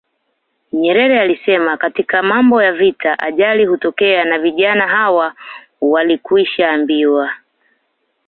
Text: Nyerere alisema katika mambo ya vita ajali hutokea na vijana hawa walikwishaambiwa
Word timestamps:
Nyerere 0.71 1.19
alisema 1.21 1.77
katika 1.77 2.23
mambo 2.23 2.61
ya 2.63 2.73
vita 2.73 3.19
ajali 3.19 3.65
hutokea 3.65 4.25
na 4.25 4.39
vijana 4.39 4.87
hawa 4.87 5.33
walikwishaambiwa 5.81 7.29